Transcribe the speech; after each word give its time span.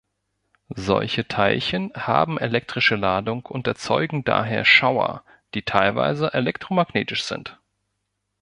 Solche 0.77 1.27
Teilchen 1.27 1.91
haben 1.93 2.39
elektrische 2.39 2.95
Ladung 2.95 3.45
und 3.45 3.67
erzeugen 3.67 4.23
daher 4.23 4.65
Schauer, 4.65 5.23
die 5.53 5.61
teilweise 5.61 6.33
elektromagnetisch 6.33 7.23
sind. 7.23 7.59